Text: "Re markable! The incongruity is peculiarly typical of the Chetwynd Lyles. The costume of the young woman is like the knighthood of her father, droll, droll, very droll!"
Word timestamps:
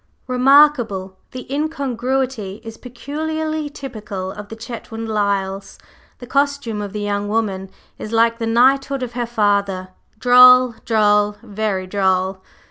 "Re 0.25 0.39
markable! 0.39 1.19
The 1.29 1.45
incongruity 1.53 2.59
is 2.63 2.75
peculiarly 2.75 3.69
typical 3.69 4.31
of 4.31 4.49
the 4.49 4.55
Chetwynd 4.55 5.07
Lyles. 5.07 5.77
The 6.17 6.25
costume 6.25 6.81
of 6.81 6.91
the 6.91 7.01
young 7.01 7.27
woman 7.27 7.69
is 7.99 8.11
like 8.11 8.39
the 8.39 8.47
knighthood 8.47 9.03
of 9.03 9.13
her 9.13 9.27
father, 9.27 9.89
droll, 10.17 10.73
droll, 10.85 11.35
very 11.43 11.85
droll!" 11.85 12.41